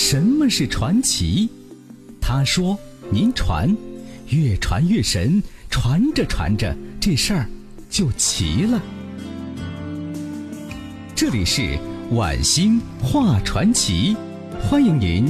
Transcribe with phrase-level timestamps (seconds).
[0.00, 1.48] 什么是传奇？
[2.20, 2.78] 他说
[3.10, 3.76] ：“您传，
[4.28, 7.50] 越传越神，传着传着，这事儿
[7.90, 8.80] 就齐了。”
[11.16, 11.76] 这里是
[12.12, 14.16] 晚星画传奇，
[14.62, 15.26] 欢迎您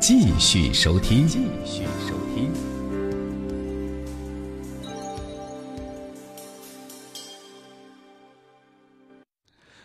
[0.00, 1.26] 继续收听。
[1.26, 2.71] 继续收听。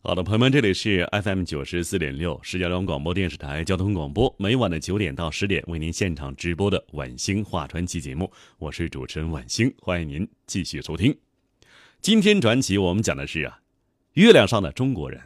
[0.00, 11.18] 好的，朋友们，这里是 FM 九十四点六石家庄广播电视台交通广播，每晚的九点到十点为您现场直播的晚星话传奇节目，我是主持人晚星，欢迎您继续收听。
[12.00, 13.58] 今天传奇我们讲的是啊，
[14.12, 15.20] 月亮上的中国人。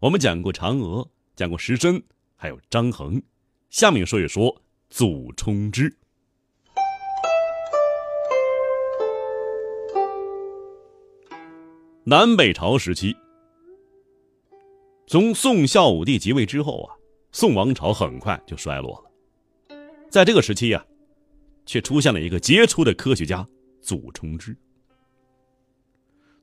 [0.00, 2.02] 我们讲过嫦娥，讲过石申，
[2.36, 3.20] 还有张衡。
[3.70, 5.96] 下面说一说祖冲之。
[12.04, 13.16] 南北朝时期。
[15.06, 16.96] 从宋孝武帝即位之后啊，
[17.30, 19.76] 宋王朝很快就衰落了。
[20.10, 20.84] 在这个时期呀，
[21.66, 23.46] 却出现了一个杰出的科学家
[23.82, 24.56] 祖冲之。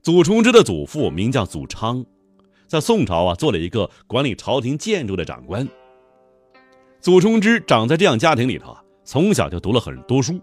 [0.03, 2.05] 祖冲之的祖父名叫祖昌，
[2.67, 5.67] 在宋朝啊做了一个管理朝廷建筑的长官。
[6.99, 10.39] 祖冲之长在这样家庭里头啊，从小就读了很多书，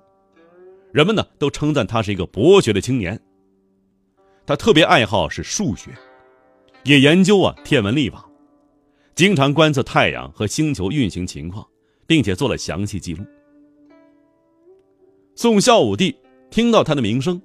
[0.92, 3.20] 人们呢都称赞他是一个博学的青年。
[4.44, 5.90] 他特别爱好是数学。
[6.88, 8.26] 也研究啊天文历法，
[9.14, 11.62] 经常观测太阳和星球运行情况，
[12.06, 13.22] 并且做了详细记录。
[15.34, 16.16] 宋孝武帝
[16.48, 17.38] 听到他的名声，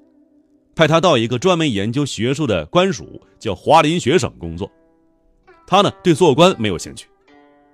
[0.76, 4.72] 派他到一个专门研究学术的官署，叫华林学省工作。
[5.68, 7.10] 他呢对做官没有兴趣，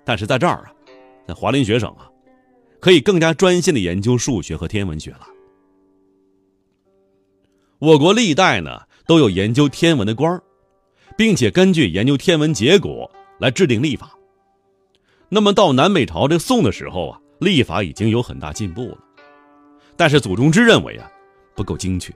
[0.04, 0.74] 但是在这儿啊，
[1.28, 2.10] 在华林学省啊，
[2.80, 5.20] 可以更加专心的研究数学和天文学了。
[7.78, 10.42] 我国历代呢都有研究天文的官儿。
[11.20, 14.16] 并且根据研究天文结果来制定历法。
[15.28, 18.98] 那么到南北朝这宋的时候啊，历法已经有很大进步了，
[19.98, 21.06] 但是祖冲之认为啊
[21.54, 22.10] 不够精确。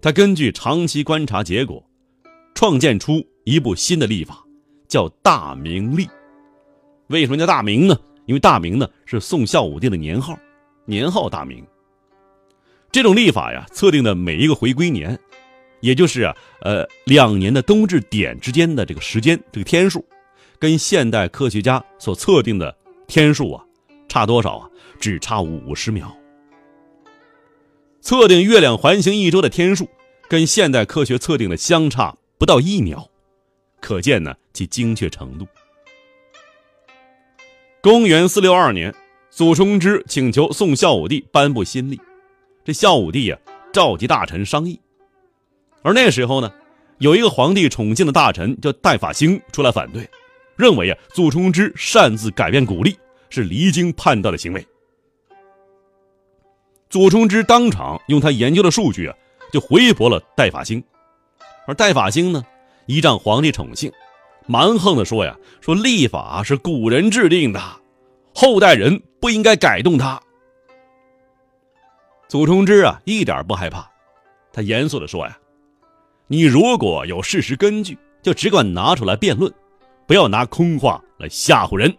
[0.00, 1.84] 他根据长期观察结果，
[2.54, 4.44] 创建出一部新的历法，
[4.86, 6.08] 叫大明历。
[7.08, 7.98] 为什么叫大明呢？
[8.26, 10.38] 因为大明呢是宋孝武帝的年号，
[10.84, 11.66] 年号大明。
[12.92, 15.18] 这种历法呀，测定的每一个回归年。
[15.80, 20.04] 也就是啊，呃，两年的冬至点之间的这个时间，这个天数，
[20.58, 23.64] 跟现代科学家所测定的天数啊，
[24.08, 24.68] 差多少啊？
[24.98, 26.12] 只差五十秒。
[28.00, 29.88] 测定月亮环行一周的天数，
[30.28, 33.08] 跟现代科学测定的相差不到一秒，
[33.80, 35.46] 可见呢其精确程度。
[37.80, 38.92] 公元四六二年，
[39.30, 42.00] 祖冲之请求宋孝武帝颁布新历，
[42.64, 43.38] 这孝武帝呀
[43.72, 44.80] 召集大臣商议。
[45.88, 46.52] 而那时候呢，
[46.98, 50.06] 有一个皇帝宠幸的大臣叫戴法兴出来反对，
[50.54, 52.94] 认为啊，祖冲之擅自改变古历
[53.30, 54.66] 是离经叛道的行为。
[56.90, 59.16] 祖冲之当场用他研究的数据啊，
[59.50, 60.84] 就回驳了戴法兴。
[61.66, 62.44] 而戴法兴呢，
[62.84, 63.90] 依仗皇帝宠幸，
[64.46, 67.58] 蛮横的说呀：“说历法是古人制定的，
[68.34, 70.20] 后代人不应该改动它。”
[72.28, 73.90] 祖冲之啊，一点不害怕，
[74.52, 75.38] 他严肃的说呀。
[76.30, 79.52] 你如果有事实根据，就只管拿出来辩论，
[80.06, 81.92] 不要拿空话来吓唬人。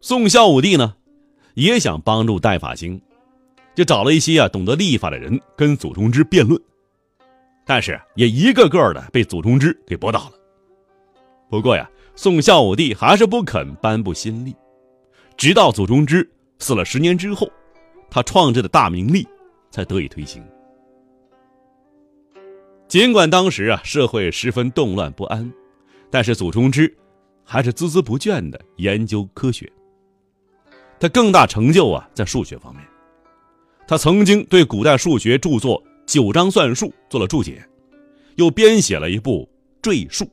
[0.00, 0.96] 宋孝武帝呢，
[1.54, 3.00] 也想帮助戴法兴，
[3.76, 6.60] 就找了一些啊懂得历法的人跟祖冲之辩论，
[7.64, 10.32] 但是也一个个的被祖冲之给驳倒了。
[11.48, 14.54] 不过呀，宋孝武帝还是不肯颁布新历，
[15.36, 17.48] 直到祖冲之死了十年之后，
[18.10, 19.24] 他创制的大明历
[19.70, 20.44] 才得以推行。
[22.94, 25.52] 尽管当时啊社会十分动乱不安，
[26.12, 26.96] 但是祖冲之
[27.42, 29.68] 还是孜孜不倦的研究科学。
[31.00, 32.84] 他更大成就啊在数学方面，
[33.88, 37.68] 他曾经对古代数学著作《九章算术》做了注解，
[38.36, 39.42] 又编写了一部
[39.82, 40.24] 《赘述》。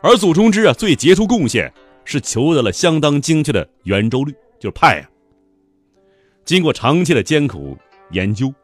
[0.00, 1.74] 而祖冲之啊最杰出贡献
[2.04, 5.10] 是求得了相当精确的圆周率，就是派啊。
[6.44, 7.76] 经过长期的艰苦
[8.12, 8.54] 研究，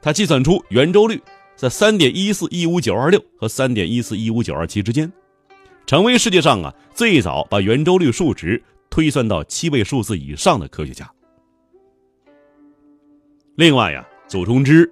[0.00, 1.20] 他计算出圆周率。
[1.58, 5.12] 在三点一四一五九二六和三点一四一五九二七之间，
[5.86, 11.10] 成为世界上啊最早把圆周率数值推算到七位数字以上的科学家。
[13.56, 14.88] 另外呀，祖冲之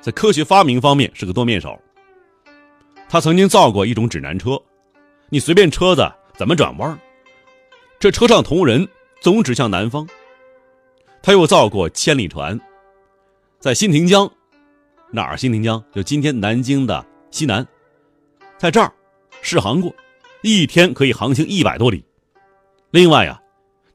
[0.00, 1.78] 在科学发明方面是个多面手。
[3.10, 4.58] 他曾经造过一种指南车，
[5.28, 6.98] 你随便车子怎么转弯，
[8.00, 8.88] 这车上同人
[9.20, 10.08] 总指向南方。
[11.22, 12.58] 他又造过千里船，
[13.60, 14.32] 在新亭江。
[15.10, 15.36] 哪儿？
[15.36, 17.66] 新亭江就今天南京的西南，
[18.58, 18.92] 在这儿
[19.40, 19.94] 试航过，
[20.42, 22.04] 一天可以航行一百多里。
[22.90, 23.40] 另外呀，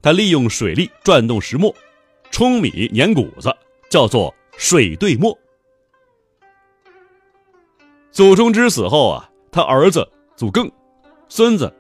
[0.02, 1.74] 他利用水力转动石磨，
[2.32, 3.56] 舂米碾谷子，
[3.90, 5.38] 叫做水对磨。
[8.12, 10.72] 祖冲之死后啊，他儿子祖艮、
[11.30, 11.74] 孙子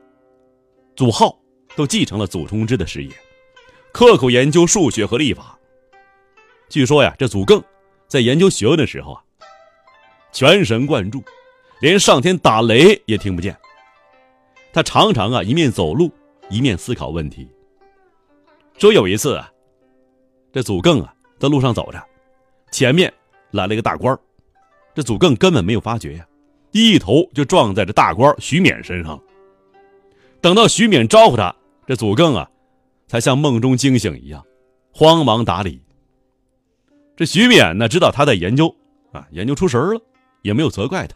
[0.95, 1.37] 祖浩
[1.75, 3.11] 都继承了祖冲之的事业，
[3.91, 5.57] 刻苦研究数学和历法。
[6.69, 7.61] 据说呀，这祖艮
[8.11, 9.23] 在研究学问的时候啊，
[10.33, 11.23] 全神贯注，
[11.79, 13.55] 连上天打雷也听不见。
[14.73, 16.11] 他常常啊一面走路
[16.49, 17.47] 一面思考问题。
[18.77, 19.49] 说有一次啊，
[20.51, 22.03] 这祖艮啊在路上走着，
[22.69, 23.09] 前面
[23.51, 24.13] 来了一个大官
[24.93, 26.27] 这祖艮根本没有发觉呀，
[26.71, 29.17] 一头就撞在这大官徐勉身上。
[30.41, 31.55] 等到徐勉招呼他，
[31.87, 32.51] 这祖艮啊
[33.07, 34.45] 才像梦中惊醒一样，
[34.91, 35.80] 慌忙打理。
[37.21, 38.75] 这徐勉呢，知道他在研究，
[39.11, 40.01] 啊，研究出神了，
[40.41, 41.15] 也没有责怪他。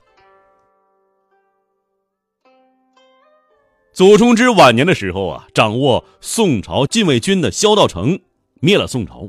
[3.91, 8.19] 祖冲之晚年的时候啊，掌握宋朝禁卫军的萧道成
[8.61, 9.27] 灭了宋朝。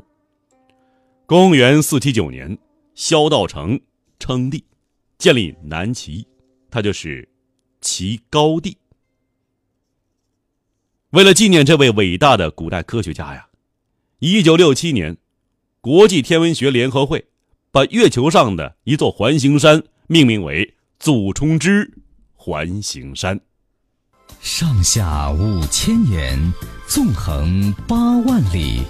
[1.25, 2.55] 公元四七九年，
[2.93, 3.81] 萧道成
[4.19, 4.63] 称帝，
[5.17, 6.27] 建立南齐，
[6.69, 7.27] 他就是
[7.81, 8.77] 齐高帝。
[11.09, 13.47] 为了纪念这位伟大的古代科学家呀，
[14.19, 15.17] 一九六七年。
[15.81, 17.27] 国际天文学联合会
[17.71, 21.93] 把月球上的一座环形山命名为祖冲之
[22.35, 23.39] 环形山。
[24.41, 26.53] 上下五千年，
[26.87, 28.81] 纵横八万里，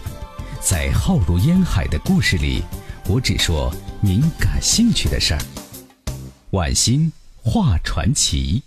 [0.62, 2.64] 在浩如烟海的故事里，
[3.08, 5.40] 我只说您感兴趣的事儿。
[6.52, 8.64] 晚星画传奇。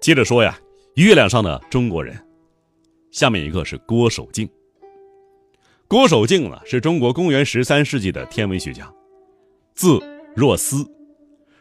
[0.00, 0.58] 接着说呀，
[0.94, 2.16] 月亮上的中国人。
[3.14, 4.46] 下面一个是郭守敬。
[5.86, 8.92] 郭守敬呢，是中国公元十三世纪的天文学家，
[9.72, 10.00] 字
[10.34, 10.84] 若思，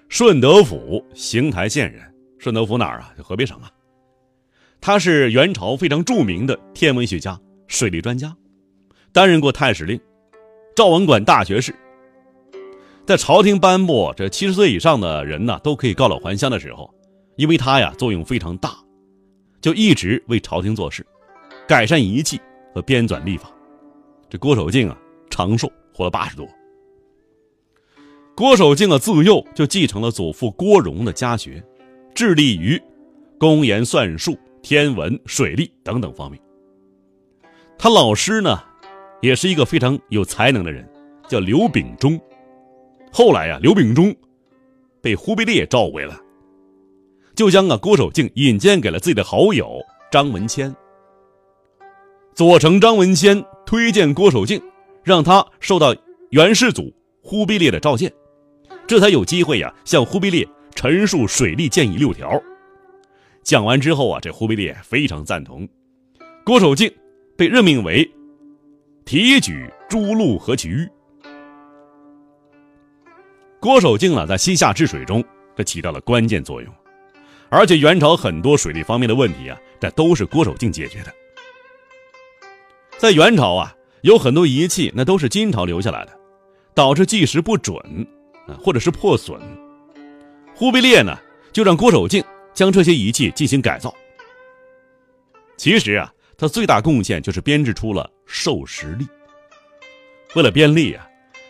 [0.09, 2.01] 顺德府邢台县人。
[2.39, 3.13] 顺德府哪儿啊？
[3.15, 3.69] 就河北省啊。
[4.81, 8.35] 他是元朝非常著名的天文学家、水利专家，
[9.11, 9.99] 担任过太史令、
[10.75, 11.73] 赵文馆大学士。
[13.05, 16.91] 在朝廷颁布这七十岁以上的人呢都可以告老还乡的时候，
[17.37, 18.75] 因为他呀作用非常大，
[19.61, 21.05] 就一直为朝廷做事。
[21.67, 22.39] 改善仪器
[22.73, 23.49] 和编纂历法，
[24.29, 24.97] 这郭守敬啊
[25.29, 26.47] 长寿，活了八十多。
[28.35, 31.63] 郭守敬啊自幼就继承了祖父郭荣的家学，
[32.13, 32.81] 致力于
[33.37, 36.39] 公研算术、天文、水利等等方面。
[37.77, 38.59] 他老师呢，
[39.21, 40.87] 也是一个非常有才能的人，
[41.27, 42.19] 叫刘秉忠。
[43.11, 44.13] 后来呀，刘秉忠
[45.01, 46.19] 被忽必烈召回了，
[47.35, 49.79] 就将啊郭守敬引荐给了自己的好友
[50.11, 50.75] 张文谦。
[52.35, 54.59] 左丞张文谦推荐郭守敬，
[55.03, 55.95] 让他受到
[56.31, 56.91] 元世祖
[57.21, 58.11] 忽必烈的召见，
[58.87, 62.41] 这才有机会呀向忽必烈陈述水利建议六条。
[63.43, 65.67] 讲完之后啊，这忽必烈非常赞同，
[66.43, 66.91] 郭守敬
[67.37, 68.09] 被任命为
[69.05, 70.89] 提举诸路河渠。
[73.59, 75.23] 郭守敬呢，在西夏治水中，
[75.55, 76.73] 这起到了关键作用，
[77.49, 81.13] 而且元朝很多水利方面的问题啊，这都是郭守敬解决的。
[82.97, 86.13] 在元朝啊，有很多仪器那都是金朝留下来的，
[86.73, 87.77] 导致计时不准，
[88.47, 89.39] 啊，或者是破损。
[90.55, 91.17] 忽必烈呢，
[91.51, 92.23] 就让郭守敬
[92.53, 93.93] 将这些仪器进行改造。
[95.57, 99.05] 其实啊，他最大贡献就是编制出了授时历。
[100.35, 101.05] 为了便利啊，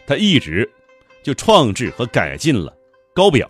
[0.08, 0.68] 他一直
[1.22, 2.76] 就创制和改进了
[3.14, 3.48] 高表、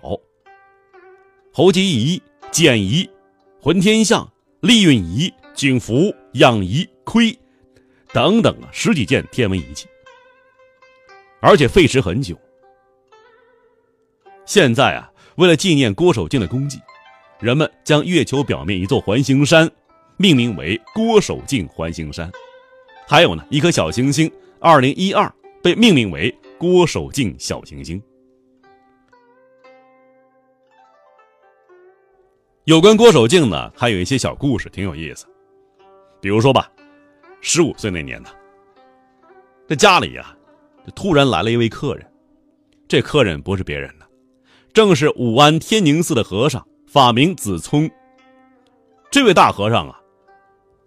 [1.54, 2.22] 候机仪、
[2.52, 3.10] 简仪、
[3.62, 7.38] 浑天象、历运仪、景符、养仪、窥。
[8.14, 9.88] 等等啊，十几件天文仪器，
[11.42, 12.38] 而且费时很久。
[14.46, 16.80] 现在啊，为了纪念郭守敬的功绩，
[17.40, 19.70] 人们将月球表面一座环形山
[20.18, 22.32] 命名为郭守敬环形山，
[23.08, 28.00] 还有呢，一颗小行星，二零一二被命名为郭守敬小行星。
[32.66, 35.26] 有关郭守敬呢，还有一些小故事，挺有意思，
[36.22, 36.70] 比如说吧。
[37.46, 38.30] 十五岁那年呢，
[39.68, 40.34] 这家里呀，
[40.86, 42.10] 就突然来了一位客人。
[42.88, 44.06] 这客人不是别人呢，
[44.74, 47.92] 正是武安天宁寺的和尚，法名子聪。
[49.12, 50.00] 这位大和尚啊，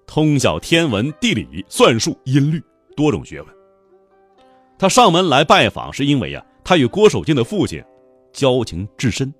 [0.06, 2.60] 通晓天文、地理、算术、音律
[2.96, 3.54] 多种学问。
[4.78, 7.84] 他上门来拜访，是因为呀，他与郭守敬的父亲
[8.32, 9.32] 交情至深。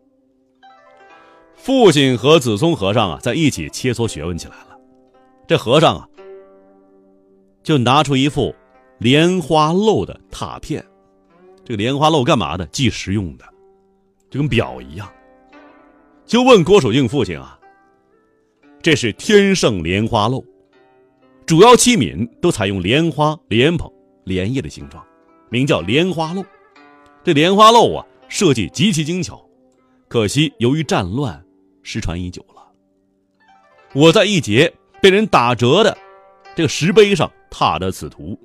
[1.54, 4.78] 父亲和子聪和尚啊，在一起切磋学问起来了。
[5.48, 6.06] 这和尚啊。
[7.66, 8.54] 就拿出一副
[8.98, 10.86] 莲花漏的拓片，
[11.64, 12.64] 这个莲花漏干嘛的？
[12.66, 13.44] 计时用的，
[14.30, 15.12] 就跟表一样，
[16.24, 17.58] 就问郭守敬父亲啊
[18.80, 20.44] ：“这是天圣莲花漏，
[21.44, 23.92] 主要器皿都采用莲花、莲蓬、
[24.22, 25.04] 莲叶的形状，
[25.50, 26.44] 名叫莲花漏。
[27.24, 29.44] 这莲花漏啊，设计极其精巧，
[30.06, 31.44] 可惜由于战乱，
[31.82, 32.64] 失传已久了。
[33.92, 35.98] 我在一节被人打折的
[36.56, 38.36] 这个石碑上踏着此图，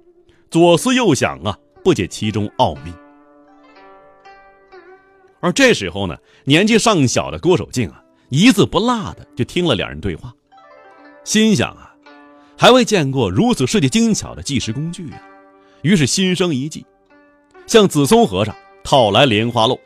[0.52, 2.94] 左思右想啊，不解其中奥秘。”
[5.40, 10.32] 而这时候呢，年纪尚小的郭守敬啊，一字不落的就听了两人对话，
[11.24, 11.96] 心想啊，
[12.58, 15.22] 还未见过如此设计精巧的计时工具啊，
[15.82, 16.86] 于是心生一计，
[17.66, 18.54] 向子松和尚
[18.84, 19.80] 讨来莲花漏，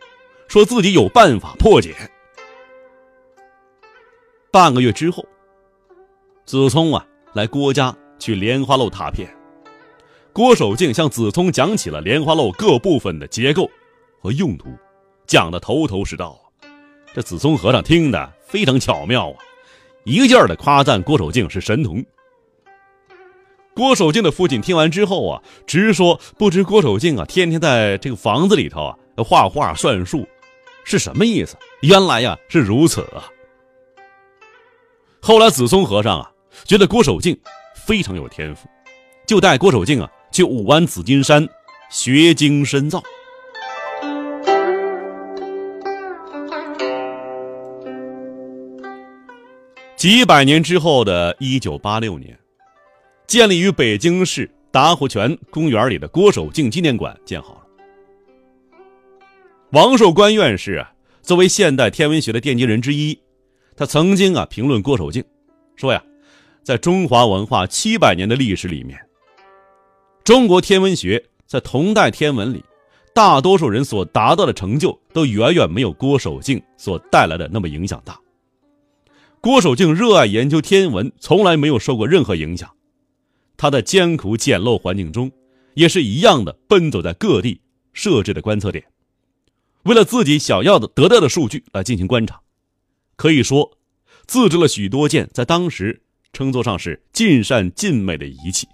[0.47, 1.95] 说自己有办法破解。
[4.51, 5.23] 半个月之后，
[6.45, 9.29] 子聪啊来郭家去莲花楼踏片，
[10.33, 13.69] 郭守敬向子聪讲起了莲花楼各部分的结构
[14.21, 14.69] 和用途。
[15.27, 16.39] 讲的头头是道，
[17.13, 19.37] 这子松和尚听的非常巧妙啊，
[20.03, 22.03] 一个劲儿的夸赞郭守敬是神童。
[23.73, 30.27] 郭守敬的父亲听完之后啊，直说不知郭守敬啊，天天在这个房子里头啊画画算术，
[30.83, 31.57] 是什么意思？
[31.81, 33.27] 原来呀是如此啊。
[35.21, 36.31] 后来子松和尚啊，
[36.65, 37.35] 觉得郭守敬
[37.85, 38.67] 非常有天赋，
[39.27, 41.47] 就带郭守敬啊去武安紫金山
[41.91, 42.99] 学经深造。
[49.95, 52.35] 几百年之后的一九八六年，
[53.27, 57.61] 建立于北京市达活泉公园里的郭守敬纪念馆建好了。
[59.73, 63.19] 王寿官院士啊，作为现代天文学的奠基人之一，
[63.77, 65.23] 他曾经啊评论郭守敬，
[65.75, 66.03] 说呀，
[66.65, 68.99] 在中华文化七百年的历史里面，
[70.23, 72.65] 中国天文学在同代天文里，
[73.13, 78.19] 大多数人所达到的成就，都远远没有郭守敬所带来的那么影响大。
[79.39, 82.67] 郭守敬热爱研究天文，从来没有受过任何影响。
[83.57, 85.31] 他在艰苦简陋环境中，
[85.75, 87.61] 也是一样的奔走在各地
[87.93, 88.83] 设置的观测点，
[89.83, 92.41] 为了自己想要的得到的数据来进行观察。
[93.15, 93.77] 可以说，
[94.25, 96.01] 自制了许多件在当时
[96.35, 98.67] 称作上是尽善尽美的仪器。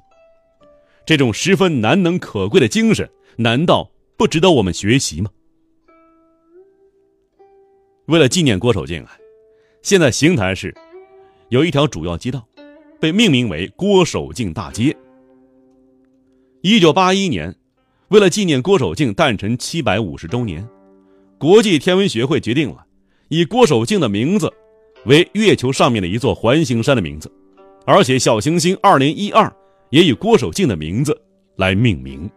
[1.05, 5.29] 这种十分难能可贵的精神，难道不值得我们学习吗？
[8.07, 9.15] 为了纪念郭守敬啊。
[9.83, 10.75] 现在邢台市
[11.49, 12.47] 有一条主要街道，
[12.99, 14.95] 被命名为郭守敬大街。
[16.61, 17.55] 一九八一年，
[18.09, 20.67] 为了纪念郭守敬诞辰七百五十周年，
[21.39, 22.85] 国际天文学会决定了
[23.29, 24.53] 以郭守敬的名字
[25.05, 27.31] 为月球上面的一座环形山的名字，
[27.85, 29.51] 而且小行星二零一二
[29.89, 31.19] 也以郭守敬的名字
[31.57, 32.29] 来命名。